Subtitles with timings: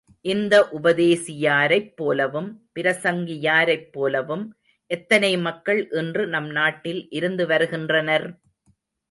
[0.25, 4.45] இந்த உபதேசியாரைப் போலவும், பிரசங்கியாரைப் போலவும்
[4.91, 8.27] எத்தனை மக்கள் இன்று நம் நாட்டில் இருந்து வருகின்றனர்!